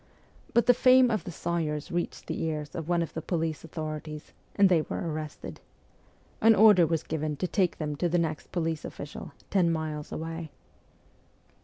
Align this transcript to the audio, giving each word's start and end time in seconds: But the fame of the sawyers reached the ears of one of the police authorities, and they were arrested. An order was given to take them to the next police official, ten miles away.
But 0.55 0.65
the 0.65 0.73
fame 0.73 1.11
of 1.11 1.25
the 1.25 1.31
sawyers 1.31 1.91
reached 1.91 2.25
the 2.25 2.41
ears 2.41 2.73
of 2.73 2.89
one 2.89 3.03
of 3.03 3.13
the 3.13 3.21
police 3.21 3.63
authorities, 3.63 4.33
and 4.55 4.67
they 4.67 4.81
were 4.81 4.97
arrested. 4.97 5.59
An 6.41 6.55
order 6.55 6.87
was 6.87 7.03
given 7.03 7.35
to 7.35 7.47
take 7.47 7.77
them 7.77 7.95
to 7.97 8.09
the 8.09 8.17
next 8.17 8.51
police 8.51 8.83
official, 8.83 9.31
ten 9.51 9.71
miles 9.71 10.11
away. 10.11 10.49